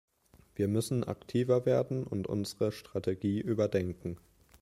Wir 0.55 0.67
müssen 0.67 1.03
aktiver 1.03 1.67
werden 1.67 2.05
und 2.07 2.25
unsere 2.25 2.71
Strategie 2.71 3.39
überdenken. 3.39 4.17